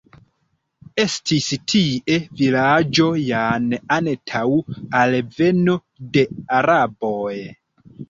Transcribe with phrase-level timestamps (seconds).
[1.03, 3.69] Estis tie vilaĝo jan
[4.01, 4.43] antaŭ
[5.05, 5.81] alveno
[6.19, 6.29] de
[6.61, 7.35] araboj.